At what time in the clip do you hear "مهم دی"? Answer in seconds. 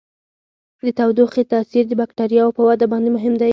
3.15-3.49